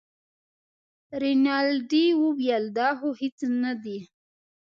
رینالډي 1.21 2.05
وویل 2.23 2.65
دا 2.77 2.89
خو 2.99 3.09
هېڅ 3.21 3.37
نه 3.61 3.71
دي. 3.83 3.99